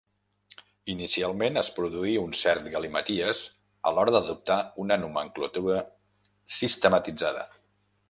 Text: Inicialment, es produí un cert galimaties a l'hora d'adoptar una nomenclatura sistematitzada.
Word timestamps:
Inicialment, 0.93 1.59
es 1.63 1.69
produí 1.75 2.15
un 2.21 2.33
cert 2.39 2.71
galimaties 2.77 3.43
a 3.91 3.95
l'hora 3.99 4.17
d'adoptar 4.19 4.59
una 4.87 5.01
nomenclatura 5.05 5.81
sistematitzada. 6.63 7.51